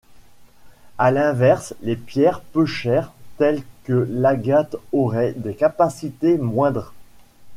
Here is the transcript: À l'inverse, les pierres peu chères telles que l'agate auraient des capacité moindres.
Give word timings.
À 0.97 1.11
l'inverse, 1.11 1.75
les 1.83 1.95
pierres 1.95 2.41
peu 2.41 2.65
chères 2.65 3.11
telles 3.37 3.61
que 3.83 4.07
l'agate 4.09 4.75
auraient 4.93 5.33
des 5.33 5.53
capacité 5.53 6.39
moindres. 6.39 6.95